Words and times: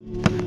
you 0.00 0.45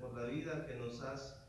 por 0.00 0.16
la 0.16 0.24
vida 0.26 0.66
que 0.66 0.76
nos 0.76 1.00
has 1.00 1.42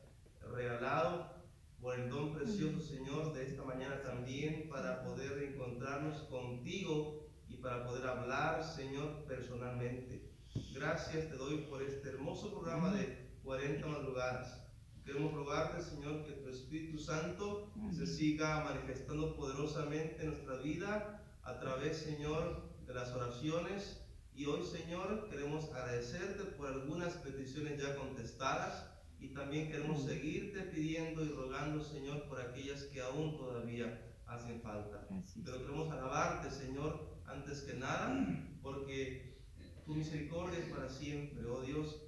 regalado, 0.53 1.33
por 1.81 1.99
el 1.99 2.09
don 2.09 2.33
precioso, 2.33 2.79
Señor, 2.79 3.33
de 3.33 3.45
esta 3.45 3.63
mañana 3.63 4.01
también, 4.01 4.69
para 4.69 5.03
poder 5.03 5.41
encontrarnos 5.43 6.23
contigo 6.23 7.27
y 7.49 7.57
para 7.57 7.85
poder 7.85 8.07
hablar, 8.07 8.63
Señor, 8.63 9.25
personalmente. 9.27 10.31
Gracias 10.73 11.29
te 11.29 11.35
doy 11.35 11.65
por 11.69 11.81
este 11.81 12.09
hermoso 12.09 12.51
programa 12.51 12.93
de 12.93 13.31
40 13.43 13.85
madrugadas. 13.87 14.63
Queremos 15.03 15.33
rogarte, 15.33 15.81
Señor, 15.81 16.25
que 16.25 16.33
tu 16.33 16.49
Espíritu 16.49 16.97
Santo 16.97 17.71
se 17.91 18.07
siga 18.07 18.63
manifestando 18.63 19.35
poderosamente 19.35 20.21
en 20.21 20.27
nuestra 20.27 20.57
vida 20.57 21.22
a 21.43 21.59
través, 21.59 21.97
Señor, 21.97 22.69
de 22.85 22.93
las 22.93 23.11
oraciones 23.11 24.01
y 24.35 24.45
hoy, 24.45 24.65
Señor, 24.65 25.27
queremos 25.29 25.65
agradecerte 25.73 26.43
por 26.43 26.67
algunas 26.67 27.13
peticiones 27.15 27.81
ya 27.81 27.95
contestadas 27.95 28.89
y 29.19 29.29
también 29.29 29.69
queremos 29.69 30.03
seguirte 30.03 30.61
pidiendo 30.63 31.23
y 31.23 31.29
rogando, 31.29 31.83
Señor, 31.83 32.27
por 32.27 32.41
aquellas 32.41 32.83
que 32.83 33.01
aún 33.01 33.37
todavía 33.37 34.01
hacen 34.25 34.61
falta. 34.61 35.07
Pero 35.43 35.59
queremos 35.59 35.91
alabarte, 35.91 36.49
Señor, 36.49 37.19
antes 37.25 37.61
que 37.61 37.75
nada, 37.75 38.25
porque 38.61 39.37
tu 39.85 39.95
misericordia 39.95 40.59
es 40.59 40.69
para 40.69 40.89
siempre, 40.89 41.45
oh 41.45 41.61
Dios. 41.61 42.01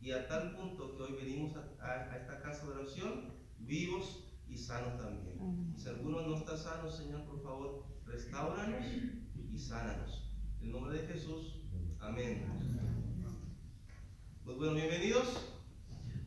Y 0.00 0.12
a 0.12 0.26
tal 0.26 0.56
punto 0.56 0.96
que 0.96 1.02
hoy 1.02 1.12
venimos 1.12 1.54
a, 1.80 2.16
esta 2.16 2.40
casa 2.40 2.66
de 2.66 2.72
oración 2.72 3.32
vivos 3.58 4.24
y 4.48 4.56
sanos 4.56 4.98
también. 4.98 5.74
Si 5.76 5.88
alguno 5.88 6.22
no 6.22 6.36
está 6.36 6.56
sano, 6.56 6.90
Señor, 6.90 7.24
por 7.26 7.42
favor, 7.42 7.89
restauranos 8.10 8.84
y 9.52 9.58
sánanos. 9.58 10.30
En 10.60 10.66
el 10.66 10.72
nombre 10.72 11.00
de 11.00 11.06
Jesús. 11.06 11.60
Amén. 12.00 12.44
Pues 14.44 14.56
bueno, 14.56 14.74
bienvenidos. 14.74 15.46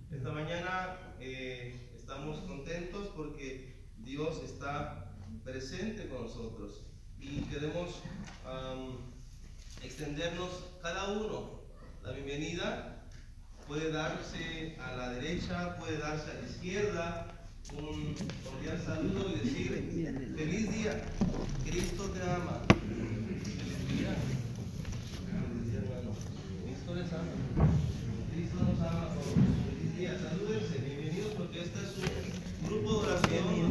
Esta 0.10 0.32
mañana 0.32 1.16
eh, 1.20 1.92
estamos 1.96 2.40
contentos 2.42 3.10
porque 3.16 3.86
Dios 3.98 4.42
está 4.44 5.14
presente 5.44 6.08
con 6.08 6.24
nosotros 6.24 6.86
y 7.20 7.42
queremos 7.44 8.02
extendernos 9.82 10.70
cada 10.82 11.12
uno 11.12 11.62
la 12.04 12.12
bienvenida. 12.12 13.06
Puede 13.68 13.92
darse 13.92 14.78
a 14.80 14.96
la 14.96 15.10
derecha, 15.10 15.78
puede 15.78 15.98
darse 15.98 16.32
a 16.32 16.34
la 16.36 16.48
izquierda, 16.48 17.33
un 17.72 18.14
cordial 18.44 18.82
saludo 18.86 19.30
y 19.30 19.40
decir, 19.40 20.36
feliz 20.36 20.72
día, 20.72 21.02
Cristo 21.66 22.04
te 22.10 22.22
ama. 22.22 22.62
Feliz 22.68 24.00
día. 24.00 24.16
Cristo 28.32 28.58
nos 28.60 28.80
ama 28.80 29.04
a 29.04 29.14
todos. 29.14 29.34
Feliz 29.70 29.98
día, 29.98 30.20
salúdense, 30.20 30.78
bienvenidos 30.80 31.34
porque 31.38 31.62
este 31.62 31.80
es 31.80 31.98
un 31.98 32.68
grupo 32.68 33.02
de 33.02 33.12
oración 33.12 33.63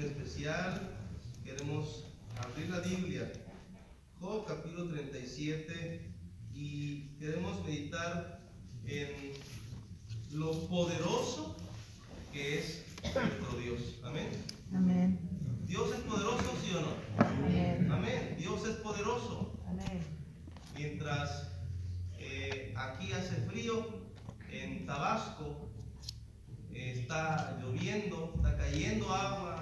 especial. 0.00 0.80
Queremos 1.44 2.04
abrir 2.38 2.70
la 2.70 2.80
Biblia, 2.80 3.30
Job 4.20 4.46
capítulo 4.46 4.88
37, 4.88 6.12
y 6.54 7.08
queremos 7.18 7.62
meditar 7.64 8.40
en 8.86 9.08
lo 10.32 10.66
poderoso 10.68 11.56
que 12.32 12.58
es 12.58 12.84
nuestro 13.02 13.58
Dios. 13.58 13.98
Amén. 14.02 14.28
Amén. 14.74 15.18
Dios 15.66 15.92
es 15.92 16.00
poderoso, 16.00 16.54
sí 16.62 16.74
o 16.74 16.80
no? 16.80 17.24
Amén. 17.24 17.88
Amén. 17.90 18.36
Dios 18.38 18.66
es 18.66 18.76
poderoso. 18.76 19.52
Amén. 19.68 20.02
Mientras 20.74 21.48
eh, 22.18 22.72
aquí 22.76 23.12
hace 23.12 23.36
frío, 23.48 24.02
en 24.50 24.86
Tabasco 24.86 25.68
eh, 26.72 26.94
está 26.96 27.58
lloviendo, 27.60 28.32
está 28.36 28.56
cayendo 28.56 29.12
agua 29.12 29.61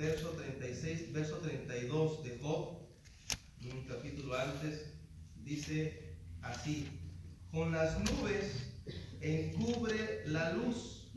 verso 0.00 0.30
36, 0.30 1.12
verso 1.12 1.36
32 1.36 2.24
de 2.24 2.38
Job, 2.38 2.78
un 3.70 3.84
capítulo 3.86 4.34
antes, 4.34 4.94
dice 5.44 6.16
así, 6.40 6.88
con 7.52 7.72
las 7.72 7.98
nubes 8.00 8.72
encubre 9.20 10.22
la 10.24 10.54
luz 10.54 11.12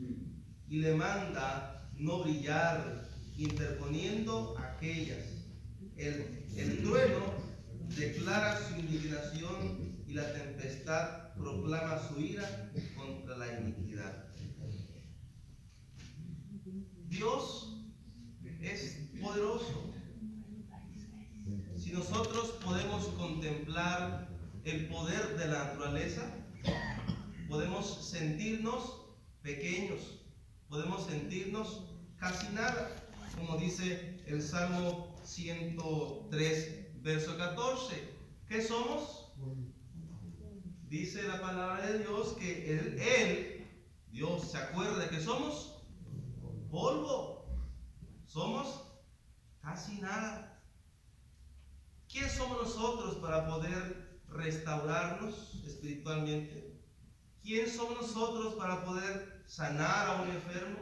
no 1.96 2.22
brillar, 2.22 3.08
interponiendo 3.36 4.56
aquellas. 4.58 5.24
El, 5.96 6.44
el 6.56 6.82
trueno 6.82 7.34
declara 7.96 8.58
su 8.68 8.76
indignación 8.80 10.04
y 10.06 10.14
la 10.14 10.32
tempestad 10.32 11.34
proclama 11.34 12.00
su 12.08 12.20
ira 12.20 12.72
contra 12.96 13.36
la 13.36 13.60
iniquidad. 13.60 14.26
Dios 17.08 17.76
es 18.60 18.98
poderoso. 19.20 19.94
Si 21.76 21.92
nosotros 21.92 22.58
podemos 22.64 23.06
contemplar 23.08 24.28
el 24.64 24.88
poder 24.88 25.36
de 25.36 25.46
la 25.46 25.64
naturaleza, 25.64 26.22
podemos 27.48 28.08
sentirnos 28.10 29.04
pequeños, 29.42 30.23
podemos 30.68 31.06
sentirnos 31.06 31.84
casi 32.16 32.48
nada, 32.52 32.90
como 33.36 33.56
dice 33.56 34.22
el 34.26 34.42
Salmo 34.42 35.14
103, 35.24 37.02
verso 37.02 37.36
14. 37.36 38.14
¿Qué 38.48 38.62
somos? 38.62 39.24
dice 40.88 41.24
la 41.24 41.40
palabra 41.40 41.84
de 41.86 41.98
Dios 41.98 42.34
que 42.34 42.72
él, 42.72 43.66
Dios, 44.12 44.52
se 44.52 44.58
acuerda 44.58 45.08
que 45.08 45.20
somos 45.20 45.82
polvo. 46.70 47.46
Somos 48.26 48.80
casi 49.60 50.00
nada. 50.00 50.62
¿Quién 52.08 52.30
somos 52.30 52.62
nosotros 52.62 53.16
para 53.16 53.46
poder 53.46 54.20
restaurarnos 54.28 55.62
espiritualmente? 55.66 56.80
¿Quién 57.42 57.68
somos 57.68 58.02
nosotros 58.02 58.54
para 58.54 58.84
poder 58.84 59.33
sanar 59.46 60.08
a 60.08 60.22
un 60.22 60.30
enfermo? 60.30 60.78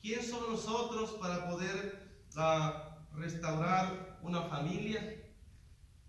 ¿Quién 0.00 0.22
somos 0.22 0.50
nosotros 0.50 1.12
para 1.20 1.48
poder 1.48 2.08
restaurar 3.14 4.18
una 4.22 4.42
familia? 4.42 5.22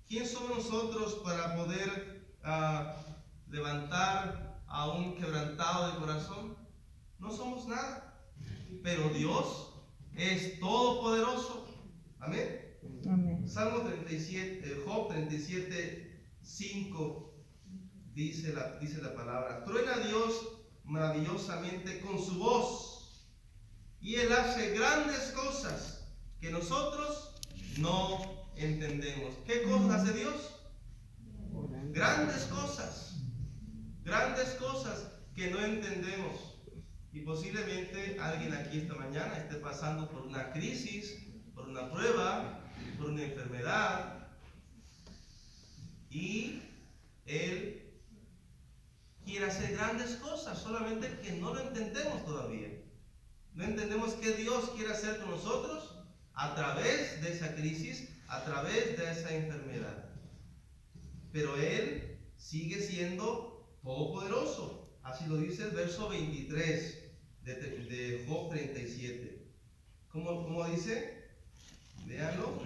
¿Quién 0.08 0.28
somos 0.28 0.58
nosotros 0.58 1.22
para 1.24 1.56
poder 1.56 2.28
uh, 2.44 3.52
levantar 3.52 4.62
a 4.68 4.90
un 4.90 5.16
quebrantado 5.16 5.92
de 5.92 6.00
corazón? 6.00 6.58
No 7.20 7.31
somos 7.31 7.68
nada. 7.68 8.25
Pero 8.81 9.10
Dios 9.10 9.74
es 10.16 10.60
todopoderoso. 10.60 11.68
Amén. 12.20 12.78
Amén. 13.10 13.48
Salmo 13.48 13.81
37, 13.81 14.62
eh, 14.66 14.84
Job 14.86 15.10
37, 15.10 16.28
5 16.42 17.34
dice 18.14 18.54
la, 18.54 18.78
dice 18.80 19.02
la 19.02 19.14
palabra. 19.14 19.64
Truena 19.64 19.98
Dios 19.98 20.62
maravillosamente 20.83 22.00
con 22.01 22.24
su 22.24 22.39
voz 22.39 22.94
y 24.03 24.15
Él 24.15 24.33
hace 24.33 24.71
grandes 24.71 25.31
cosas 25.31 26.06
que 26.41 26.51
nosotros 26.51 27.35
no 27.77 28.45
entendemos. 28.57 29.33
¿Qué 29.45 29.63
cosas 29.63 30.01
hace 30.01 30.13
Dios? 30.13 30.56
Grandes 31.91 32.44
cosas. 32.44 33.15
Grandes 34.03 34.50
cosas 34.56 35.07
que 35.35 35.50
no 35.51 35.63
entendemos. 35.63 36.53
Y 37.13 37.21
posiblemente 37.21 38.18
alguien 38.19 38.53
aquí 38.53 38.79
esta 38.79 38.95
mañana 38.95 39.38
esté 39.38 39.56
pasando 39.56 40.09
por 40.09 40.24
una 40.24 40.51
crisis, 40.51 41.15
por 41.56 41.69
una 41.69 41.89
prueba, 41.89 42.59
por 42.97 43.12
una 43.12 43.24
enfermedad. 43.24 44.27
Y 46.09 46.62
Él 47.25 47.83
quiere 49.24 49.45
hacer 49.45 49.77
grandes 49.77 50.15
cosas, 50.18 50.62
solamente 50.74 51.20
que 51.22 51.34
no 51.34 51.54
lo 51.54 51.60
entendemos 51.62 52.25
todavía. 52.25 52.70
No 53.54 53.64
entendemos 53.64 54.14
qué 54.14 54.34
Dios 54.34 54.72
quiere 54.75 54.92
hacer 54.92 55.20
con 55.20 55.30
nosotros 55.30 55.96
a 56.34 56.56
través 56.56 57.22
de 57.22 57.31
esa 57.31 57.54
crisis, 57.54 58.10
a 58.28 58.44
través 58.44 58.98
de 58.98 59.12
esa 59.12 59.36
enfermedad. 59.36 60.06
Pero 61.31 61.56
Él 61.58 62.18
sigue 62.38 62.81
siendo 62.81 63.78
todopoderoso. 63.84 64.98
Así 65.04 65.25
lo 65.28 65.38
dice 65.38 65.64
el 65.64 65.72
verso 65.72 66.10
23 66.10 67.04
de, 67.44 67.54
de 67.54 68.25
Job 68.28 68.50
37. 68.50 69.46
¿Cómo, 70.10 70.44
cómo 70.44 70.66
dice? 70.70 71.28
Véanlo. 72.08 72.64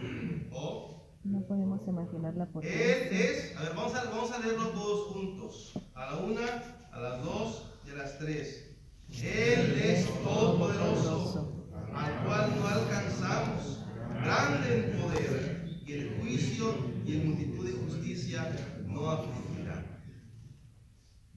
Job. 0.50 0.98
No 1.26 1.42
podemos 1.46 1.86
imaginar 1.86 2.36
la 2.36 2.46
Él 2.46 2.52
potencia. 2.52 3.20
es, 3.20 3.58
a 3.58 3.64
ver, 3.64 3.74
vamos 3.76 3.94
a, 3.96 4.04
vamos 4.06 4.32
a 4.32 4.40
leerlo 4.40 4.70
todos 4.70 5.08
juntos. 5.12 5.74
A 5.94 6.06
la 6.06 6.18
una, 6.20 6.88
a 6.94 7.00
las 7.02 7.24
dos 7.24 7.67
las 7.98 8.20
tres. 8.20 8.78
Él 9.10 9.82
es 9.82 10.06
todopoderoso, 10.24 11.68
al 11.96 12.24
cual 12.24 12.56
no 12.56 12.68
alcanzamos, 12.68 13.80
grande 14.22 14.92
en 14.92 15.02
poder, 15.02 15.82
y 15.86 15.94
el 15.94 16.20
juicio 16.20 16.76
y 17.06 17.16
en 17.16 17.30
multitud 17.30 17.66
de 17.66 17.74
justicia 17.74 18.56
no 18.86 19.10
afligirá. 19.10 19.84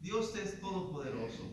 Dios 0.03 0.35
es 0.37 0.61
todopoderoso. 0.61 1.45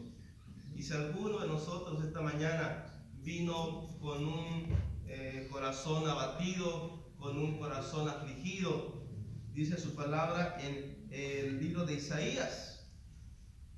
Y 0.75 0.83
si 0.83 0.93
alguno 0.93 1.39
de 1.39 1.47
nosotros 1.47 2.03
esta 2.03 2.21
mañana 2.21 2.85
vino 3.21 3.97
con 4.01 4.25
un 4.25 4.67
eh, 5.07 5.47
corazón 5.49 6.07
abatido, 6.09 7.13
con 7.17 7.37
un 7.37 7.57
corazón 7.57 8.09
afligido, 8.09 9.05
dice 9.53 9.79
su 9.79 9.95
palabra 9.95 10.57
en 10.59 11.07
el 11.11 11.59
libro 11.59 11.85
de 11.85 11.95
Isaías, 11.95 12.76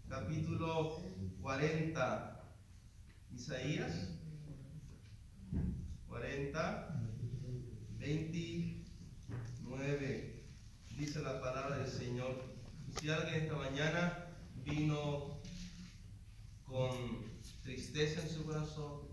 capítulo 0.10 1.02
40. 1.40 2.44
Isaías 3.32 4.10
40, 6.08 7.00
29. 8.00 10.44
Dice 10.98 11.22
la 11.22 11.40
palabra 11.40 11.78
del 11.78 11.88
Señor. 11.88 12.44
Si 13.00 13.08
alguien 13.10 13.44
esta 13.44 13.56
mañana 13.56 14.26
vino 14.66 15.40
con 16.66 16.92
tristeza 17.62 18.22
en 18.22 18.30
su 18.30 18.46
corazón, 18.46 19.08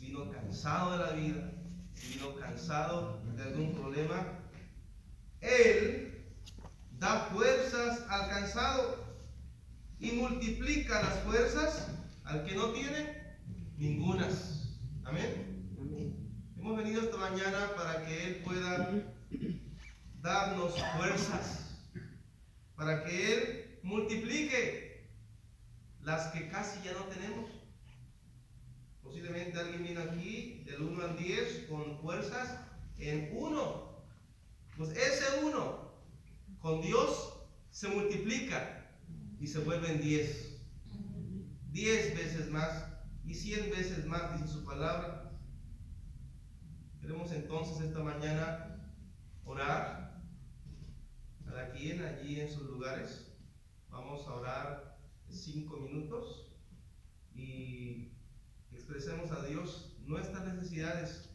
vino 0.00 0.30
cansado 0.30 0.92
de 0.92 0.98
la 0.98 1.10
vida, 1.12 1.52
vino 2.08 2.34
cansado 2.36 3.20
de 3.36 3.42
algún 3.42 3.74
problema, 3.74 4.38
Él 5.42 6.24
da 6.98 7.26
fuerzas 7.26 8.06
al 8.08 8.30
cansado 8.30 9.09
y 10.00 10.12
multiplica 10.12 11.02
las 11.02 11.20
fuerzas 11.20 11.88
al 12.24 12.44
que 12.44 12.54
no 12.54 12.70
tiene 12.70 13.36
ningunas. 13.76 14.78
Amén. 15.04 15.68
Hemos 16.56 16.76
venido 16.76 17.02
esta 17.02 17.18
mañana 17.18 17.74
para 17.76 18.04
que 18.04 18.26
Él 18.26 18.36
pueda 18.44 19.04
darnos 20.22 20.74
fuerzas, 20.96 21.78
para 22.74 23.04
que 23.04 23.32
Él 23.32 23.80
multiplique 23.82 25.10
las 26.02 26.28
que 26.32 26.48
casi 26.48 26.82
ya 26.82 26.92
no 26.92 27.04
tenemos. 27.04 27.50
Posiblemente 29.02 29.58
alguien 29.58 29.82
viene 29.82 30.00
aquí 30.00 30.64
del 30.64 30.82
1 30.82 31.04
al 31.04 31.16
10 31.18 31.66
con 31.68 31.98
fuerzas 32.00 32.58
en 32.98 33.30
1. 33.32 34.04
Pues 34.76 34.90
ese 34.90 35.44
1 35.44 35.90
con 36.60 36.80
Dios 36.80 37.34
se 37.70 37.88
multiplica 37.88 38.79
y 39.40 39.46
se 39.46 39.60
vuelve 39.60 39.90
en 39.90 40.00
10. 40.02 40.60
10 41.72 42.14
veces 42.14 42.50
más 42.50 42.86
y 43.24 43.34
100 43.34 43.70
veces 43.70 44.06
más, 44.06 44.38
dice 44.38 44.52
su 44.52 44.64
palabra. 44.64 45.32
Queremos 47.00 47.32
entonces 47.32 47.80
esta 47.80 48.00
mañana 48.00 48.76
orar. 49.44 50.22
Cada 51.44 51.72
quien 51.72 52.04
allí 52.04 52.40
en 52.40 52.50
sus 52.50 52.64
lugares. 52.68 53.32
Vamos 53.88 54.26
a 54.26 54.34
orar 54.34 54.98
cinco 55.28 55.78
minutos 55.78 56.52
y 57.34 58.12
expresemos 58.72 59.30
a 59.32 59.44
Dios 59.46 59.96
nuestras 60.06 60.44
necesidades, 60.54 61.30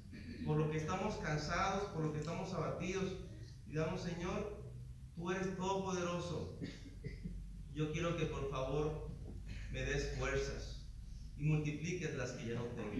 por 0.45 0.57
lo 0.57 0.69
que 0.69 0.77
estamos 0.77 1.15
cansados, 1.15 1.85
por 1.89 2.03
lo 2.03 2.13
que 2.13 2.19
estamos 2.19 2.53
abatidos. 2.53 3.17
Digamos, 3.65 4.01
Señor, 4.01 4.63
tú 5.15 5.31
eres 5.31 5.55
todopoderoso. 5.57 6.59
Yo 7.75 7.91
quiero 7.91 8.15
que 8.17 8.25
por 8.25 8.49
favor 8.49 9.09
me 9.71 9.81
des 9.83 10.17
fuerzas 10.17 10.85
y 11.37 11.43
multipliques 11.43 12.15
las 12.15 12.31
que 12.31 12.47
ya 12.49 12.55
no 12.55 12.63
tengo. 12.67 12.91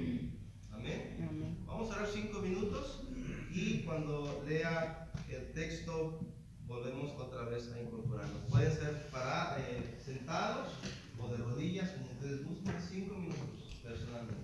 Amén. 0.74 1.18
Amén. 1.30 1.58
Vamos 1.66 1.90
a 1.92 1.96
orar 1.96 2.10
cinco 2.14 2.40
minutos 2.42 3.04
y 3.52 3.84
cuando 3.84 4.44
lea 4.48 5.10
el 5.30 5.54
texto 5.54 6.20
volvemos 6.68 7.12
otra 7.14 7.44
vez 7.46 7.72
a 7.72 7.82
incorporarnos. 7.82 8.42
Pueden 8.50 8.74
ser 8.74 9.08
para, 9.12 9.58
eh, 9.60 9.98
sentados 10.04 10.74
o 11.20 11.30
de 11.30 11.38
rodillas, 11.38 11.92
como 11.92 12.12
ustedes 12.12 12.44
gusten, 12.46 12.76
cinco 12.92 13.16
minutos 13.16 13.80
personalmente. 13.82 14.44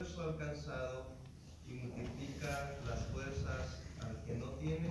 Esfuerzo 0.00 0.22
alcanzado 0.30 1.12
y 1.68 1.74
multiplica 1.74 2.76
las 2.88 3.06
fuerzas 3.12 3.82
al 4.00 4.24
que 4.24 4.34
no 4.34 4.46
tiene 4.54 4.90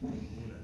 ninguna. 0.00 0.58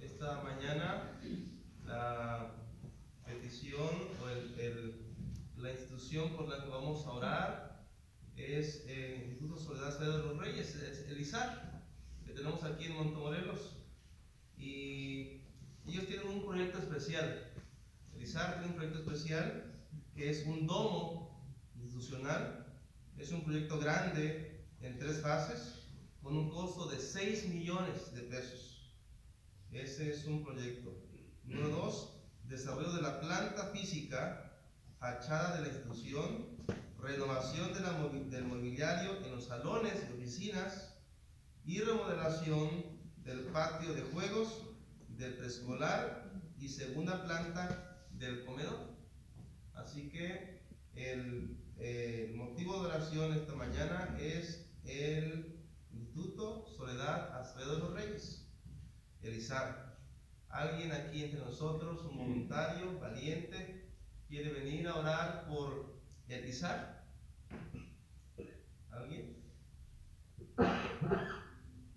Esta 0.00 0.42
mañana 0.42 1.18
la 1.86 2.52
petición 3.24 3.88
o 4.22 4.28
el- 4.28 4.58
el- 4.60 4.94
la 5.56 5.72
institución 5.72 6.30
por 6.36 6.48
la 6.48 6.62
que 6.62 6.70
vamos 6.70 7.04
a 7.06 7.10
orar 7.12 7.86
es 8.36 8.84
el 8.86 9.22
Instituto 9.30 9.58
Soledad 9.58 9.96
Ciudad 9.96 10.18
de 10.18 10.24
los 10.24 10.38
Reyes, 10.38 10.74
es 10.76 11.06
el 11.08 11.20
ISAR, 11.20 11.82
que 12.24 12.32
tenemos 12.32 12.62
aquí 12.64 12.86
en 12.86 12.94
Montemorelos. 12.94 13.76
Y 14.56 15.42
ellos 15.86 16.06
tienen 16.06 16.28
un 16.28 16.44
proyecto 16.46 16.78
especial. 16.78 17.46
El 18.14 18.22
ISAR 18.22 18.54
tiene 18.54 18.68
un 18.68 18.74
proyecto 18.74 19.00
especial 19.00 19.64
es 20.30 20.46
un 20.46 20.66
domo 20.66 21.44
institucional. 21.74 22.66
Es 23.18 23.32
un 23.32 23.42
proyecto 23.42 23.78
grande 23.78 24.64
en 24.80 24.98
tres 24.98 25.20
fases 25.20 25.88
con 26.22 26.36
un 26.36 26.50
costo 26.50 26.86
de 26.88 26.98
6 26.98 27.48
millones 27.48 28.14
de 28.14 28.22
pesos. 28.22 28.94
Ese 29.72 30.10
es 30.10 30.24
un 30.26 30.44
proyecto. 30.44 30.96
Número 31.44 31.68
dos, 31.70 32.16
desarrollo 32.44 32.92
de 32.92 33.02
la 33.02 33.20
planta 33.20 33.66
física 33.68 34.52
fachada 34.98 35.56
de 35.56 35.62
la 35.62 35.68
institución, 35.68 36.46
renovación 37.00 37.72
del 38.30 38.44
mobiliario 38.44 39.24
en 39.24 39.32
los 39.32 39.46
salones 39.46 39.94
y 40.08 40.12
oficinas 40.12 40.94
y 41.64 41.80
remodelación 41.80 42.84
del 43.24 43.40
patio 43.46 43.94
de 43.94 44.02
juegos, 44.02 44.62
del 45.08 45.34
preescolar 45.34 46.30
y 46.58 46.68
segunda 46.68 47.24
planta 47.24 48.06
del 48.12 48.44
comedor. 48.44 48.89
Así 49.80 50.10
que 50.10 50.60
el, 50.94 51.56
eh, 51.78 52.32
motivo 52.36 52.80
de 52.80 52.88
oración 52.88 53.32
esta 53.32 53.54
mañana 53.54 54.14
es 54.20 54.70
el 54.84 55.58
Instituto 55.90 56.66
Soledad 56.76 57.40
Acevedo 57.40 57.76
de 57.76 57.78
los 57.80 57.94
Reyes, 57.94 58.46
Elizar. 59.22 59.98
Alguien 60.50 60.92
aquí 60.92 61.24
entre 61.24 61.40
nosotros, 61.40 62.04
un 62.04 62.18
voluntario, 62.18 62.98
valiente, 63.00 63.88
quiere 64.28 64.52
venir 64.52 64.86
a 64.88 64.96
orar 64.96 65.46
por 65.48 65.98
Elizar. 66.28 67.06
¿Alguien? 68.90 69.42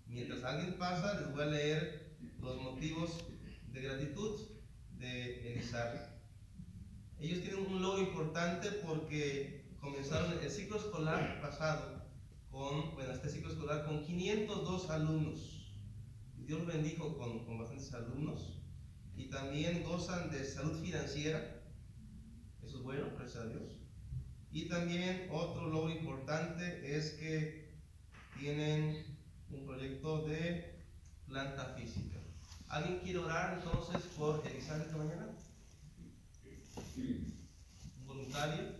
Mientras 0.06 0.42
alguien 0.42 0.78
pasa, 0.78 1.20
les 1.20 1.32
voy 1.32 1.42
a 1.42 1.46
leer 1.46 2.16
los 2.40 2.62
motivos 2.62 3.26
de 3.68 3.82
gratitud 3.82 4.40
de 4.92 5.52
Elizar. 5.52 6.13
Ellos 7.24 7.40
tienen 7.40 7.64
un 7.66 7.80
logro 7.80 8.02
importante 8.02 8.70
porque 8.86 9.64
comenzaron 9.80 10.38
el 10.42 10.50
ciclo 10.50 10.76
escolar 10.76 11.40
pasado 11.40 12.04
con, 12.50 12.94
bueno, 12.94 13.12
este 13.14 13.30
ciclo 13.30 13.50
escolar 13.50 13.86
con 13.86 14.04
502 14.04 14.90
alumnos. 14.90 15.72
Dios 16.36 16.66
bendijo 16.66 17.16
con, 17.16 17.46
con 17.46 17.58
bastantes 17.58 17.94
alumnos 17.94 18.60
y 19.16 19.30
también 19.30 19.84
gozan 19.84 20.30
de 20.30 20.44
salud 20.44 20.78
financiera. 20.82 21.62
Eso 22.62 22.76
es 22.76 22.82
bueno, 22.82 23.06
gracias 23.16 23.42
a 23.42 23.46
Dios. 23.46 23.72
Y 24.52 24.68
también 24.68 25.26
otro 25.32 25.70
logro 25.70 25.88
importante 25.92 26.94
es 26.94 27.12
que 27.12 27.72
tienen 28.38 29.16
un 29.48 29.64
proyecto 29.64 30.26
de 30.26 30.74
planta 31.26 31.74
física. 31.74 32.18
¿Alguien 32.68 32.98
quiere 32.98 33.20
orar 33.20 33.54
entonces 33.54 34.02
por 34.14 34.46
Elizar 34.46 34.78
esta 34.82 34.98
mañana? 34.98 35.33
¿Un 36.96 38.06
voluntario? 38.06 38.70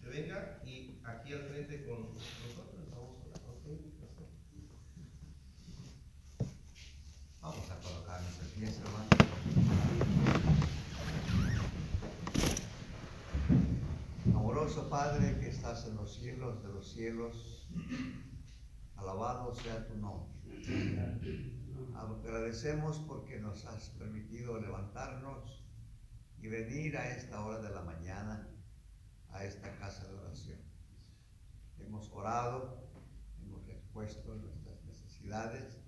Que 0.00 0.08
venga 0.08 0.62
y 0.64 0.98
aquí 1.04 1.34
al 1.34 1.42
frente 1.42 1.84
con 1.84 2.14
nosotros 2.14 2.56
vamos 2.56 3.18
a 3.20 3.26
orar. 3.26 3.42
Pastor. 4.00 4.28
Vamos 7.42 7.70
a 7.70 7.80
colocarnos 7.80 8.38
de 8.38 8.46
pies, 8.56 8.80
hermano. 8.80 9.08
Amoroso 14.34 14.88
Padre 14.88 15.38
que 15.38 15.48
estás 15.48 15.86
en 15.86 15.96
los 15.96 16.16
cielos 16.16 16.62
de 16.62 16.68
los 16.72 16.90
cielos, 16.90 17.66
alabado 18.96 19.54
sea 19.54 19.86
tu 19.86 19.96
nombre. 19.98 20.32
Agradecemos 21.94 22.98
porque 23.08 23.40
nos 23.40 23.64
has 23.66 23.90
permitido 23.90 24.60
levantarnos 24.60 25.64
y 26.38 26.48
venir 26.48 26.96
a 26.96 27.16
esta 27.16 27.44
hora 27.44 27.60
de 27.60 27.70
la 27.70 27.82
mañana 27.82 28.48
a 29.30 29.44
esta 29.44 29.76
casa 29.78 30.06
de 30.06 30.14
oración. 30.18 30.60
Hemos 31.78 32.10
orado, 32.12 32.88
hemos 33.40 33.68
expuesto 33.68 34.34
nuestras 34.36 34.84
necesidades 34.84 35.80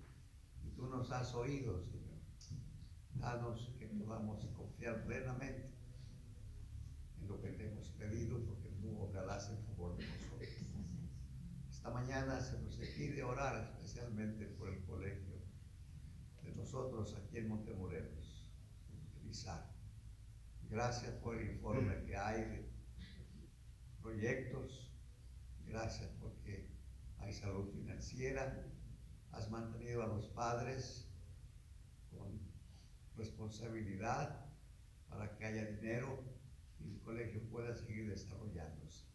y 0.63 0.71
tú 0.71 0.87
nos 0.87 1.11
has 1.13 1.35
oído, 1.35 1.81
Señor. 1.83 2.21
Danos 3.15 3.73
que 3.79 3.87
podamos 3.87 4.45
confiar 4.57 5.05
plenamente 5.05 5.73
en 7.21 7.29
lo 7.29 7.41
que 7.41 7.51
te 7.51 7.69
hemos 7.71 7.89
pedido, 7.91 8.45
porque 8.45 8.69
tú 8.81 8.99
obrarás 8.99 9.51
en 9.51 9.63
favor 9.65 9.97
de 9.97 10.07
nosotros. 10.07 10.49
Esta 11.71 11.91
mañana 11.91 12.41
se 12.41 12.61
nos 12.61 12.77
pide 12.77 13.23
orar 13.23 13.63
especialmente 13.63 14.47
por 14.47 14.69
el 14.69 14.83
colegio 14.85 15.24
nosotros 16.75 17.15
aquí 17.15 17.39
en 17.39 17.49
Montemorelos, 17.49 18.51
Elizar. 19.23 19.73
Gracias 20.69 21.13
por 21.23 21.37
el 21.37 21.53
informe 21.53 22.03
que 22.03 22.17
hay 22.17 22.41
de 22.41 22.69
proyectos. 24.03 24.93
Gracias 25.67 26.11
porque 26.21 26.69
hay 27.19 27.33
salud 27.33 27.71
financiera. 27.71 28.67
Has 29.31 29.49
mantenido 29.53 30.03
a 30.03 30.09
los 30.09 30.27
padres 30.31 31.09
con 32.11 32.41
responsabilidad 33.17 34.45
para 35.09 35.37
que 35.37 35.45
haya 35.45 35.67
dinero 35.67 36.25
y 36.81 36.95
el 36.95 37.01
colegio 37.03 37.41
pueda 37.51 37.73
seguir 37.77 38.11
desarrollándose. 38.11 39.07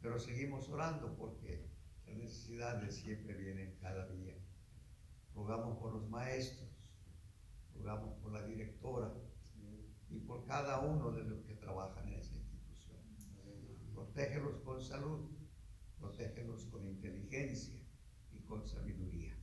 Pero 0.00 0.18
seguimos 0.18 0.66
orando 0.70 1.14
porque 1.14 1.68
las 2.06 2.16
necesidades 2.16 2.94
siempre 2.96 3.34
vienen 3.34 3.76
cada 3.82 4.08
día. 4.08 4.34
Rogamos 5.34 5.76
por 5.76 5.92
los 5.92 6.08
maestros, 6.08 6.75
rogamos 7.86 8.14
por 8.18 8.32
la 8.32 8.44
directora 8.44 9.14
y 10.10 10.18
por 10.18 10.44
cada 10.44 10.80
uno 10.80 11.12
de 11.12 11.22
los 11.22 11.44
que 11.44 11.54
trabajan 11.54 12.08
en 12.08 12.14
esa 12.14 12.34
institución. 12.34 12.98
Protégelos 13.94 14.56
con 14.64 14.82
salud, 14.82 15.20
protégelos 16.00 16.64
con 16.64 16.84
inteligencia 16.84 17.80
y 18.32 18.40
con 18.40 18.66
sabiduría. 18.66 19.36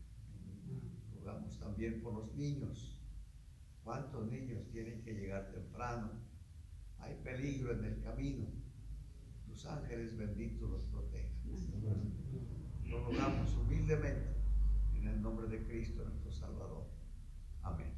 Rogamos 1.15 1.57
también 1.57 2.01
por 2.01 2.15
los 2.15 2.35
niños. 2.35 3.01
¿Cuántos 3.81 4.29
niños 4.29 4.67
tienen 4.71 5.01
que 5.03 5.13
llegar 5.13 5.49
temprano? 5.49 6.11
Hay 6.99 7.15
peligro 7.23 7.71
en 7.71 7.85
el 7.85 8.01
camino. 8.01 8.45
Tus 9.45 9.65
ángeles 9.65 10.17
benditos 10.17 10.69
los 10.69 10.83
protejan. 10.87 11.31
Lo 12.83 13.05
rogamos 13.05 13.53
humildemente 13.55 14.35
en 14.95 15.07
el 15.07 15.21
nombre 15.21 15.47
de 15.47 15.65
Cristo 15.65 16.03
nuestro 16.03 16.31
Salvador. 16.33 17.02
Amén. 17.63 17.93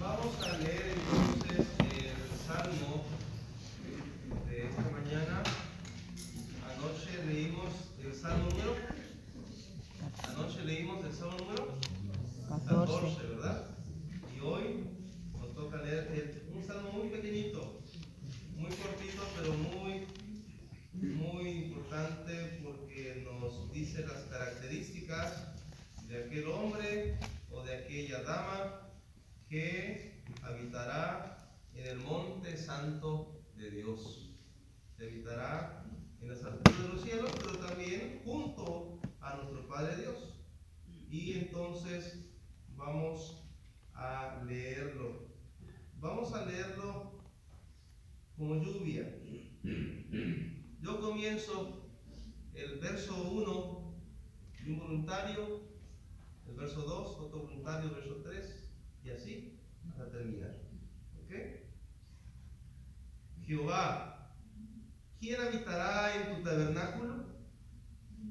Vamos 0.00 0.34
a 0.42 0.58
leer 0.58 0.94
entonces 0.96 1.66
el 1.80 2.38
salmo 2.46 3.04
de 4.48 4.66
esta 4.68 4.82
mañana. 4.90 5.42
Anoche 6.74 7.24
leímos 7.26 7.70
el 8.02 8.14
salmo 8.14 8.48
número. 8.50 8.74
Anoche 10.28 10.64
leímos 10.64 11.04
el 11.04 11.12
salmo 11.12 11.36
número 11.38 11.78
14, 12.66 13.26
¿verdad? 13.28 13.66
Y 14.36 14.40
hoy 14.40 14.84
nos 15.38 15.54
toca 15.54 15.82
leer 15.82 16.10
el- 16.12 16.56
un 16.56 16.64
salmo 16.66 16.92
muy 16.92 17.08
pequeñito, 17.08 17.80
muy 18.56 18.70
cortito, 18.70 19.22
pero 19.38 19.52
muy, 19.54 20.06
muy 21.14 21.48
importante 21.64 22.60
porque 22.64 23.22
nos 23.24 23.70
dice 23.72 24.00
las 24.06 24.22
características 24.24 25.52
de 26.08 26.24
aquel 26.24 26.46
hombre 26.48 27.18
o 27.50 27.62
de 27.62 27.76
aquella 27.76 28.22
dama 28.22 28.82
que 29.48 30.22
habitará 30.42 31.36
en 31.74 31.86
el 31.86 31.98
monte 31.98 32.56
santo 32.56 33.42
de 33.56 33.70
Dios. 33.70 34.34
Se 34.96 35.04
habitará 35.04 35.84
en 36.20 36.28
las 36.28 36.42
alturas 36.44 36.82
de 36.82 36.88
los 36.88 37.02
cielos, 37.02 37.30
pero 37.38 37.58
también 37.58 38.20
junto 38.24 39.00
a 39.20 39.36
nuestro 39.36 39.68
Padre 39.68 39.96
Dios. 39.96 40.40
Y 41.10 41.34
entonces 41.34 42.26
vamos 42.76 43.44
a 43.94 44.42
leerlo. 44.44 45.26
Vamos 46.00 46.32
a 46.32 46.44
leerlo 46.44 47.20
como 48.36 48.56
lluvia. 48.56 49.16
Yo 50.80 51.00
comienzo 51.00 51.88
el 52.54 52.78
verso 52.78 53.14
1 53.30 53.94
de 54.64 54.72
un 54.72 54.78
voluntario, 54.78 55.60
el 56.46 56.54
verso 56.54 56.82
2, 56.82 57.20
otro 57.20 57.40
voluntario, 57.40 57.90
verso 57.94 58.16
3, 58.22 58.65
y 59.06 59.10
así 59.10 59.60
hasta 59.88 60.10
terminar. 60.10 60.56
¿Ok? 61.22 61.32
Jehová, 63.44 64.34
¿quién 65.20 65.40
habitará 65.40 66.16
en 66.16 66.36
tu 66.36 66.42
tabernáculo? 66.42 67.26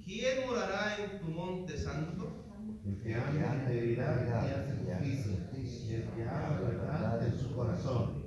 ¿Quién 0.04 0.46
morará 0.46 0.98
en 0.98 1.20
tu 1.20 1.32
monte 1.32 1.78
santo? 1.78 2.42
El 2.86 3.02
que 3.02 3.16
ama 3.16 3.56
integridad 3.56 4.28
y 4.28 4.92
hace 4.92 5.24
justicia, 5.24 5.92
y 5.92 5.94
el 5.96 6.10
que 6.10 6.24
ama 6.28 6.60
verdad 6.60 7.26
en 7.26 7.40
su 7.40 7.56
corazón. 7.56 8.26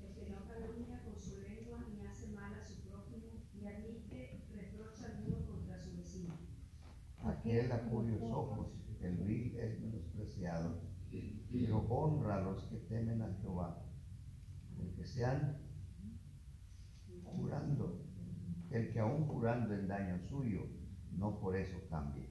El 0.00 0.14
que 0.14 0.30
no 0.30 0.48
calumnia 0.48 1.02
con 1.04 1.20
su 1.20 1.42
lengua 1.42 1.84
ni 1.94 2.06
hace 2.06 2.28
mal 2.28 2.54
a 2.54 2.64
su 2.64 2.80
prójimo, 2.88 3.44
ni 3.54 3.68
admite 3.68 4.46
reproche 4.50 5.04
alguno 5.04 5.46
contra 5.46 5.78
su 5.78 5.96
vecino. 5.96 6.38
Aquel 7.22 7.70
a 7.70 7.82
cuyos 7.82 8.22
ojos 8.22 8.82
el 9.02 9.16
vil 9.18 9.58
es 9.58 9.80
menospreciado, 9.80 10.81
Dijo, 11.52 11.86
honra 11.90 12.36
a 12.36 12.40
los 12.40 12.64
que 12.64 12.78
temen 12.78 13.20
a 13.20 13.30
Jehová, 13.42 13.84
el 14.78 14.94
que 14.94 15.04
sean 15.04 15.58
jurando, 17.24 18.06
el 18.70 18.90
que 18.90 18.98
aún 18.98 19.26
jurando 19.26 19.74
el 19.74 19.86
daño 19.86 20.18
suyo, 20.18 20.62
no 21.10 21.38
por 21.38 21.54
eso 21.54 21.76
cambie. 21.90 22.30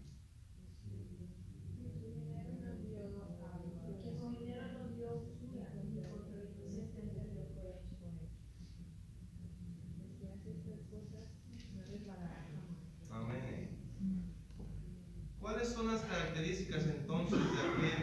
Amén. 13.12 13.70
¿Cuáles 15.40 15.68
son 15.68 15.88
las 15.88 16.02
características 16.02 16.88
entonces 16.88 17.40
de 17.40 17.88
aquel 17.88 18.01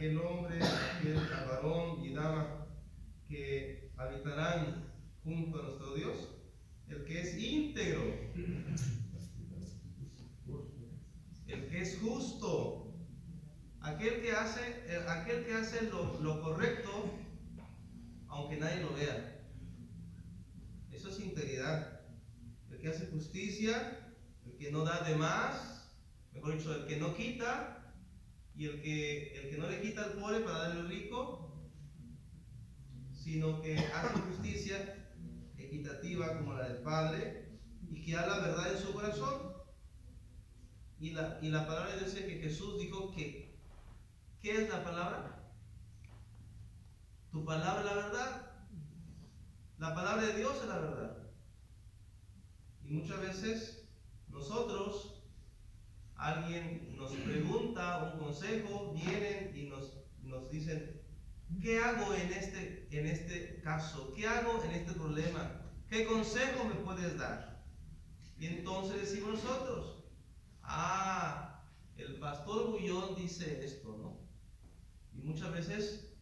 aquel 0.00 0.18
hombre, 0.18 0.58
aquel 0.96 1.18
varón 1.46 2.02
y 2.02 2.14
dama 2.14 2.66
que 3.28 3.90
habitarán 3.98 4.90
junto 5.22 5.58
a 5.58 5.62
nuestro 5.64 5.94
Dios? 5.94 6.30
El 6.88 7.04
que 7.04 7.20
es 7.20 7.36
íntegro, 7.36 8.02
el 11.46 11.68
que 11.68 11.82
es 11.82 11.98
justo, 12.00 12.94
aquel 13.82 14.22
que 14.22 14.32
hace, 14.32 14.62
eh, 14.86 15.04
aquel 15.06 15.44
que 15.44 15.52
hace 15.52 15.82
lo, 15.90 16.18
lo 16.22 16.40
correcto 16.40 17.10
aunque 18.28 18.56
nadie 18.56 18.80
lo 18.80 18.94
vea. 18.94 19.44
Eso 20.92 21.10
es 21.10 21.20
integridad. 21.20 22.00
El 22.70 22.78
que 22.78 22.88
hace 22.88 23.06
justicia, 23.08 24.14
el 24.46 24.56
que 24.56 24.72
no 24.72 24.82
da 24.82 25.02
de 25.02 25.14
más, 25.16 25.92
mejor 26.32 26.56
dicho, 26.56 26.74
el 26.74 26.86
que 26.86 26.96
no 26.96 27.14
quita 27.14 27.79
y 28.60 28.66
el 28.66 28.82
que, 28.82 29.32
el 29.40 29.48
que 29.48 29.56
no 29.56 29.70
le 29.70 29.80
quita 29.80 30.04
al 30.04 30.12
pobre 30.12 30.40
para 30.40 30.58
darle 30.58 30.80
al 30.80 30.88
rico, 30.90 31.50
sino 33.10 33.62
que 33.62 33.78
hace 33.78 34.20
justicia 34.20 35.08
equitativa 35.56 36.36
como 36.36 36.52
la 36.52 36.68
del 36.68 36.82
Padre 36.82 37.58
y 37.90 38.02
que 38.02 38.12
da 38.12 38.26
la 38.26 38.40
verdad 38.40 38.70
en 38.70 38.78
su 38.78 38.92
corazón. 38.92 39.54
Y 40.98 41.12
la, 41.12 41.38
y 41.40 41.48
la 41.48 41.66
palabra 41.66 41.96
dice 41.96 42.26
que 42.26 42.38
Jesús 42.38 42.78
dijo 42.78 43.10
que, 43.12 43.58
¿qué 44.42 44.64
es 44.64 44.68
la 44.68 44.84
palabra? 44.84 45.42
Tu 47.32 47.42
palabra 47.42 47.80
es 47.80 47.86
la 47.86 47.94
verdad. 47.94 48.52
La 49.78 49.94
palabra 49.94 50.22
de 50.26 50.36
Dios 50.36 50.60
es 50.60 50.68
la 50.68 50.78
verdad. 50.80 51.16
Y 52.84 52.92
muchas 52.92 53.20
veces 53.22 53.88
nosotros, 54.28 54.89
alguien 56.20 56.94
nos 56.96 57.12
pregunta 57.12 58.12
un 58.12 58.20
consejo, 58.20 58.92
vienen 58.92 59.56
y 59.56 59.64
nos, 59.68 59.94
nos 60.22 60.50
dicen, 60.50 61.00
¿qué 61.62 61.78
hago 61.78 62.12
en 62.14 62.30
este, 62.32 62.88
en 62.90 63.06
este 63.06 63.60
caso? 63.62 64.12
¿Qué 64.14 64.28
hago 64.28 64.62
en 64.64 64.72
este 64.72 64.92
problema? 64.92 65.62
¿Qué 65.88 66.04
consejo 66.04 66.64
me 66.64 66.74
puedes 66.74 67.18
dar? 67.18 67.64
Y 68.38 68.46
entonces 68.46 69.00
decimos 69.00 69.42
nosotros, 69.42 70.04
ah, 70.62 71.64
el 71.96 72.18
pastor 72.18 72.70
Bullón 72.70 73.16
dice 73.16 73.64
esto, 73.64 73.96
¿no? 73.96 74.20
Y 75.14 75.22
muchas 75.22 75.52
veces 75.52 76.14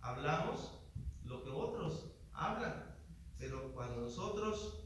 hablamos 0.00 0.80
lo 1.22 1.44
que 1.44 1.50
otros 1.50 2.10
hablan, 2.32 2.96
pero 3.38 3.72
cuando 3.72 4.02
nosotros 4.02 4.84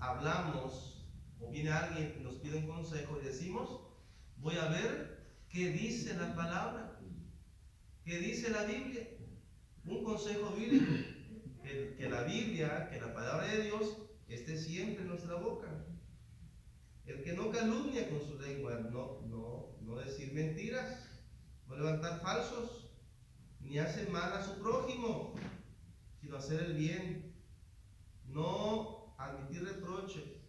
hablamos 0.00 0.93
o 1.44 1.50
viene 1.50 1.70
alguien 1.70 2.16
y 2.18 2.22
nos 2.22 2.36
pide 2.36 2.58
un 2.58 2.66
consejo 2.66 3.18
y 3.20 3.26
decimos, 3.26 3.80
voy 4.38 4.56
a 4.56 4.68
ver 4.68 5.24
qué 5.48 5.70
dice 5.70 6.14
la 6.14 6.34
palabra, 6.34 6.98
qué 8.04 8.18
dice 8.18 8.50
la 8.50 8.64
Biblia, 8.64 9.08
un 9.84 10.04
consejo 10.04 10.50
bíblico, 10.50 10.92
que, 11.62 12.08
la 12.08 12.22
Biblia, 12.24 12.88
que 12.90 13.00
la 13.00 13.14
palabra 13.14 13.46
de 13.46 13.62
Dios 13.64 13.96
esté 14.28 14.58
siempre 14.58 15.02
en 15.02 15.08
nuestra 15.08 15.36
boca. 15.36 15.68
El 17.06 17.22
que 17.22 17.34
no 17.34 17.50
calumnia 17.50 18.08
con 18.08 18.20
su 18.20 18.38
lengua, 18.38 18.80
no, 18.90 19.20
no, 19.26 19.76
no 19.82 19.96
decir 19.96 20.32
mentiras, 20.32 21.08
no 21.68 21.76
levantar 21.76 22.20
falsos, 22.20 22.90
ni 23.60 23.78
hace 23.78 24.06
mal 24.06 24.32
a 24.32 24.44
su 24.44 24.58
prójimo, 24.60 25.34
sino 26.20 26.36
hacer 26.36 26.60
el 26.62 26.74
bien, 26.74 27.34
no 28.26 29.14
admitir 29.18 29.64
reproche. 29.64 30.43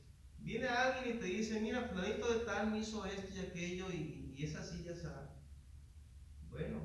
Viene 0.45 0.69
alguien 0.69 1.17
y 1.17 1.19
te 1.19 1.25
dice, 1.25 1.59
mira, 1.59 1.89
planito 1.89 2.31
de 2.31 2.45
tal 2.45 2.71
me 2.71 2.79
hizo 2.79 3.05
esto 3.05 3.33
y 3.35 3.39
aquello 3.39 3.91
y, 3.91 4.33
y 4.37 4.45
es 4.45 4.55
así, 4.55 4.81
ya 4.83 4.91
está. 4.91 5.35
Bueno, 6.49 6.79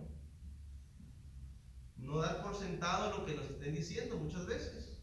no 1.96 2.18
dar 2.18 2.42
por 2.42 2.56
sentado 2.56 3.18
lo 3.18 3.24
que 3.24 3.36
nos 3.36 3.48
estén 3.48 3.74
diciendo 3.74 4.16
muchas 4.16 4.46
veces. 4.46 4.98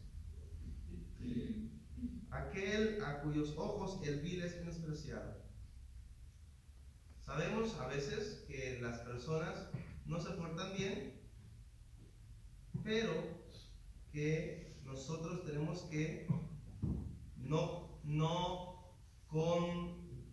Aquel 2.30 3.02
a 3.02 3.22
cuyos 3.22 3.56
ojos 3.56 4.00
el 4.06 4.20
vil 4.20 4.42
es 4.42 4.56
menospreciado. 4.56 5.40
Sabemos 7.24 7.74
a 7.80 7.86
veces 7.86 8.44
que 8.46 8.78
las 8.82 8.98
personas 8.98 9.68
no 10.04 10.20
se 10.20 10.32
portan 10.32 10.76
bien 10.76 11.18
pero 12.88 13.12
que 14.10 14.80
nosotros 14.84 15.44
tenemos 15.44 15.82
que 15.90 16.26
no, 17.36 17.87
no 18.08 18.94
con, 19.26 19.60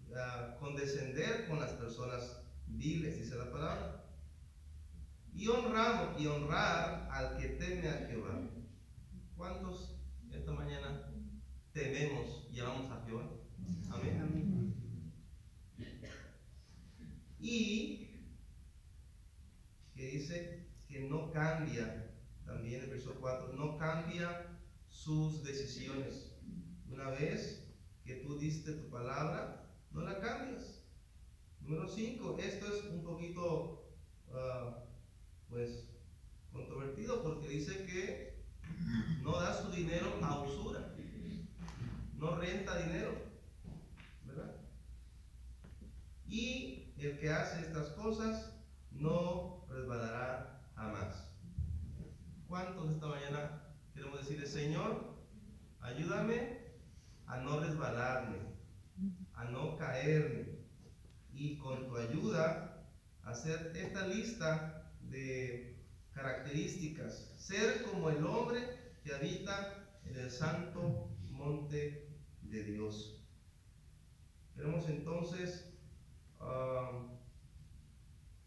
uh, 0.10 0.60
condescender 0.60 1.48
con 1.48 1.60
las 1.60 1.72
personas 1.72 2.42
viles, 2.68 3.20
dice 3.20 3.36
la 3.36 3.52
palabra, 3.52 4.06
y 5.34 5.48
honramos 5.50 6.20
y 6.20 6.28
honrar 6.28 7.10
al 7.12 7.38
que 7.38 7.50
teme 7.50 7.90
a 7.90 8.08
Jehová. 8.08 8.40
¿Cuántos 9.36 9.98
esta 10.32 10.54
mañana 10.54 11.12
tememos 11.74 12.48
y 12.54 12.62
amamos 12.62 12.90
a 12.92 13.06
Jehová? 13.06 13.30
Amén. 13.92 14.22
Amén. 14.22 14.76
Y 17.40 18.10
que 19.94 20.06
dice 20.08 20.70
que 20.88 21.02
no 21.02 21.30
cambia 21.32 22.10
también 22.46 22.84
el 22.84 22.90
verso 22.90 23.16
4, 23.20 23.54
no 23.54 23.78
cambia 23.78 24.48
sus 24.88 25.44
decisiones. 25.44 26.32
Una 26.90 27.10
vez 27.10 27.65
que 28.06 28.16
tú 28.18 28.38
diste 28.38 28.72
tu 28.74 28.90
palabra, 28.90 29.68
no 29.92 30.02
la 30.02 30.20
cambias. 30.20 30.84
Número 31.60 31.88
5, 31.88 32.38
esto 32.40 32.68
es 32.68 32.86
un 32.92 33.04
poquito, 33.04 33.84
uh, 34.30 34.72
pues, 35.50 35.90
controvertido 36.54 37.24
porque 37.24 37.48
dice 37.48 37.86
que 37.86 38.46
no 39.24 39.40
da 39.40 39.60
su 39.60 39.72
dinero 39.72 40.08
a 40.22 40.44
usura, 40.44 40.96
no 42.14 42.36
renta 42.38 42.78
dinero, 42.78 43.14
¿verdad? 44.26 44.56
Y 46.28 46.94
el 46.98 47.20
que 47.20 47.30
hace 47.30 47.62
estas 47.62 47.90
cosas 47.90 48.54
no 48.92 49.66
resbalará 49.68 50.62
jamás. 50.76 51.28
¿Cuántos 52.48 52.92
esta 52.92 53.08
mañana 53.08 53.64
queremos 53.94 54.20
decirle, 54.20 54.46
Señor, 54.46 55.16
ayúdame 55.82 56.65
a 57.28 57.38
no 57.38 57.60
resbalarme, 57.60 58.38
a 59.34 59.46
no 59.46 59.78
caerme 59.78 60.60
y 61.34 61.58
con 61.58 61.88
tu 61.88 61.98
ayuda 61.98 62.88
hacer 63.24 63.74
esta 63.76 64.08
lista 64.08 64.92
de 65.02 65.76
características, 66.14 67.34
ser 67.38 67.84
como 67.84 68.10
el 68.10 68.26
hombre 68.26 68.60
que 69.04 69.14
habita 69.14 70.00
en 70.06 70.16
el 70.18 70.32
santo 70.32 71.10
monte 71.32 72.10
de 72.44 72.64
Dios. 72.64 73.22
Queremos 74.56 74.88
entonces 74.88 75.74
ah, 76.40 77.08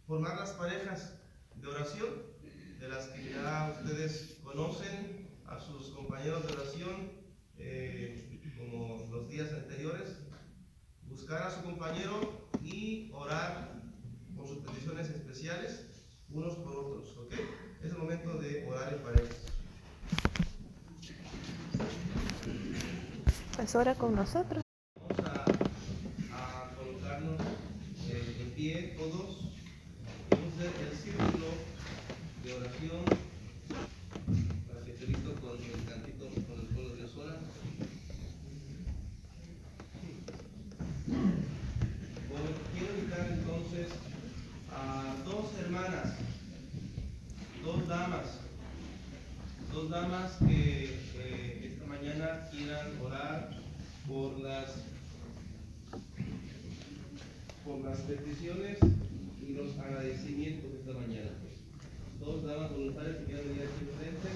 formar 0.07 0.39
las 0.39 0.53
parejas 0.53 1.21
de 1.55 1.69
oración 1.69 2.09
de 2.81 2.89
las 2.89 3.09
que 3.09 3.31
ya 3.31 3.77
ustedes 3.79 4.39
conocen, 4.43 5.29
a 5.47 5.59
sus 5.59 5.89
compañeros 5.91 6.47
de 6.47 6.53
oración, 6.53 7.11
eh, 7.57 8.28
como 8.71 9.07
los 9.11 9.29
días 9.29 9.53
anteriores, 9.53 10.17
buscar 11.03 11.43
a 11.43 11.51
su 11.51 11.63
compañero 11.63 12.49
y 12.63 13.11
orar 13.13 13.81
por 14.37 14.47
sus 14.47 14.59
peticiones 14.59 15.09
especiales, 15.09 15.87
unos 16.31 16.55
por 16.57 16.77
otros, 16.77 17.17
¿ok? 17.17 17.33
Es 17.83 17.93
el 17.93 17.99
momento 17.99 18.39
de 18.39 18.67
orar 18.67 18.93
en 18.93 19.03
parejas. 19.03 19.37
Pues 23.57 23.75
ora 23.75 23.95
con 23.95 24.15
nosotros. 24.15 24.63
Vamos 24.97 25.19
a, 25.27 25.45
a 26.33 26.75
colocarnos 26.77 27.41
eh, 28.09 28.37
en 28.41 28.51
pie 28.53 28.95
todos. 28.97 29.53
Vamos 30.31 30.53
a 30.55 30.69
hacer 30.69 30.89
el 30.91 30.97
círculo 30.97 31.47
de 32.45 32.53
oración 32.53 33.05
para 34.69 34.85
que 34.85 35.07
listo 35.07 35.35
con 35.41 35.57
el 35.57 35.85
cantito 35.89 36.29
con 36.47 36.61
el 36.61 36.67
pueblo 36.67 36.91
de 36.91 36.97
Dios 36.97 37.17
ora. 37.17 37.37
Bueno, 42.29 42.49
quiero 42.73 42.95
invitar 42.99 43.27
entonces 43.33 43.89
a 44.71 45.17
dos 45.25 45.47
hermanas, 45.59 46.15
dos 47.65 47.89
damas, 47.89 48.27
dos 49.73 49.91
damas 49.91 50.33
que 50.47 51.01
eh, 51.17 51.73
esta 51.73 51.87
mañana 51.87 52.49
quieran 52.51 53.01
orar 53.03 53.59
por 54.07 54.39
las 54.41 54.75
por 57.65 57.79
las 57.81 57.99
peticiones 58.01 58.79
los 59.69 59.79
agradecimientos 59.79 60.73
de 60.73 60.79
esta 60.79 60.93
mañana 60.95 61.31
dos 62.19 62.43
damas 62.43 62.73
voluntarias 62.73 63.17
que 63.19 63.25
quieran 63.25 63.49
venir 63.49 63.63
aquí 63.63 63.85
enfrente. 63.85 64.29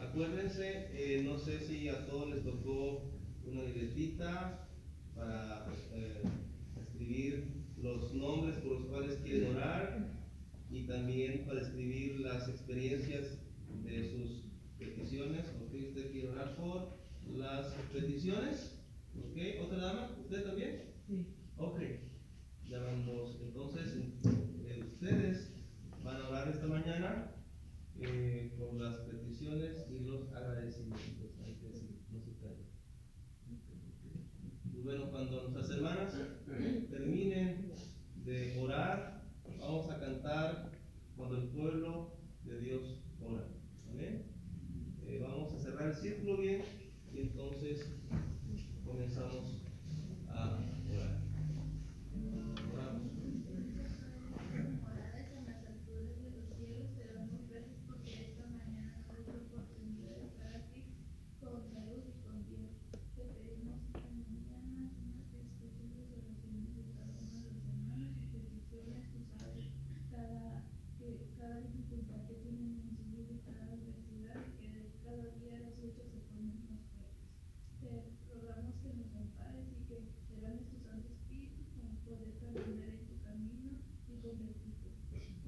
Acuérdense, 0.00 0.88
eh, 0.92 1.22
no 1.24 1.38
sé 1.38 1.60
si 1.60 1.88
a 1.88 2.06
todos 2.06 2.34
les 2.34 2.44
tocó 2.44 3.10
una 3.46 3.62
libretita 3.62 4.68
para 5.16 5.66
eh, 5.94 6.22
escribir 6.80 7.48
los 7.78 8.12
nombres 8.12 8.58
por 8.58 8.80
los 8.80 8.86
cuales 8.86 9.18
quieren 9.24 9.56
orar 9.56 10.10
y 10.70 10.82
también 10.86 11.46
para 11.46 11.62
escribir 11.62 12.20
las 12.20 12.48
experiencias 12.48 13.38
de 13.82 14.10
sus 14.10 14.44
peticiones. 14.78 15.46
¿Usted 15.72 16.12
quiere 16.12 16.28
orar 16.28 16.54
por 16.56 16.98
las 17.34 17.72
peticiones? 17.92 18.78
¿Ok? 19.18 19.64
¿Otra 19.64 19.78
dama? 19.78 20.16
¿Usted 20.22 20.44
también? 20.44 20.82
Sí. 21.08 21.26
Ok. 21.56 21.80
Ya 22.72 22.78
van 22.78 23.04
dos. 23.04 23.36
Entonces, 23.42 23.98
ustedes 24.94 25.52
van 26.02 26.16
a 26.16 26.28
orar 26.30 26.48
esta 26.48 26.66
mañana 26.66 27.34
eh, 27.98 28.50
por 28.58 28.72
las 28.80 28.96
peticiones 29.00 29.84
y 29.90 29.98
los 29.98 30.32
agradecimientos. 30.32 31.38
Hay 31.44 31.56
que 31.56 31.68
decir, 31.68 32.00
no 32.10 32.18
se 32.18 32.32
calle. 32.38 32.64
Y 34.72 34.80
bueno, 34.80 35.10
cuando 35.10 35.50
nuestras 35.50 35.76
hermanas 35.76 36.16
terminen 36.88 37.74
de 38.24 38.58
orar, 38.58 39.22
vamos 39.60 39.90
a 39.90 40.00
cantar 40.00 40.72
cuando 41.14 41.42
el 41.42 41.48
pueblo 41.48 42.16
de 42.44 42.58
Dios 42.58 43.02
ora. 43.20 43.48
Amén. 43.90 44.32
Eh, 45.04 45.18
vamos 45.20 45.52
a 45.52 45.58
cerrar 45.58 45.88
el 45.88 45.94
círculo 45.94 46.38
bien 46.38 46.62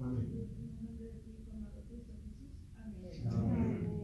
Amén. 0.04 0.20
En 0.20 0.68
el 0.68 0.82
nombre 0.82 1.04
de 1.04 1.12
tu 1.12 1.30
Hijo 1.30 1.50
amado 1.50 1.82
Cristo 1.88 2.12
Jesús. 2.20 2.52
Amén. 2.76 3.94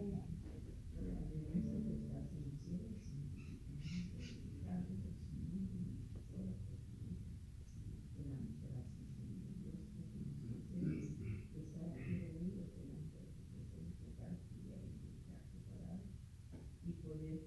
y 16.90 16.92
poder 17.06 17.46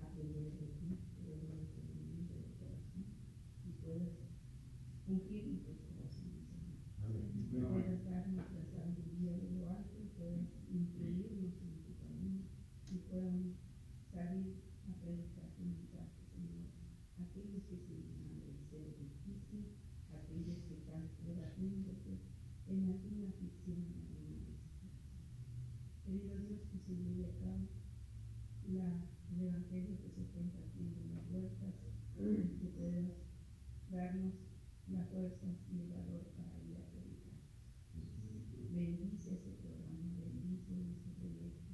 aprender 0.00 0.56
de 0.56 0.66
ti, 0.80 0.96
poder 1.20 1.40
ver 1.44 1.58
el 1.60 1.68
sentimiento 1.68 2.34
del 2.34 2.54
corazón 2.56 3.04
y 3.66 3.72
puedas 3.82 4.16
cumplir 5.04 5.44
nuestros 5.48 5.76
corazones, 5.84 6.48
Señor. 6.48 6.80
Que 7.50 7.60
puedas 7.60 8.04
darnos 8.08 8.46
la 8.52 8.64
sabiduría 8.64 9.36
de 9.36 9.50
lo 9.52 9.68
alto 9.68 10.00
y 10.00 10.08
puedas 10.16 10.48
incluirnos 10.70 11.60
en 11.60 11.82
tu 11.84 11.92
camino 12.00 12.40
y 12.88 12.96
podamos 13.10 13.58
salir 14.14 14.62
a 14.88 14.92
predicar 14.96 15.50
tu 15.58 15.64
mensaje, 15.64 16.24
Señor. 16.32 16.72
Aquellos 17.20 17.62
que 17.68 17.76
se 17.76 18.00
llenan 18.00 18.40
del 18.40 18.56
ser 18.70 18.96
difícil, 18.96 19.76
aquellos 20.08 20.62
que 20.64 20.74
están 20.74 21.10
debatiéndose 21.26 22.16
en 22.66 22.86
necesidad. 23.40 24.56
Querido 26.04 26.36
Dios, 26.38 26.60
que 26.70 26.78
se 26.78 26.94
lleve 26.96 27.26
a 27.26 27.34
cabo 27.38 27.68
el 28.66 29.42
evangelio 29.42 29.98
que 30.00 30.10
se 30.10 30.22
está 30.22 30.40
impartiendo 30.40 31.00
en 31.00 31.14
las 31.14 31.24
huertas, 31.30 31.74
que 32.14 32.68
puedas 32.76 33.10
darnos 33.90 34.34
la 34.88 35.04
fuerza 35.06 35.46
y 35.72 35.80
el 35.80 35.88
valor 35.88 36.26
para 36.36 36.60
ir 36.62 36.76
a 36.76 36.86
predicar. 36.90 37.40
Bendice 38.72 39.34
ese 39.34 39.52
programa, 39.62 40.14
bendice 40.18 40.92
ese 40.92 41.10
proyecto 41.18 41.72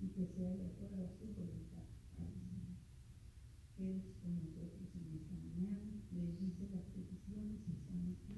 y 0.00 0.08
que 0.08 0.26
sea 0.26 0.54
de 0.54 0.66
acuerdo 0.66 1.04
a 1.04 1.18
tu 1.18 1.26
voluntad. 1.34 1.84
Quedes 3.76 4.12
con 4.22 4.36
nosotros 4.36 4.88
en 4.94 5.14
esta 5.16 5.34
mañana, 5.36 6.02
bendice 6.10 6.68
las 6.70 6.84
peticiones 6.92 7.60
que 7.64 7.72
están 7.72 8.04
aquí 8.12 8.36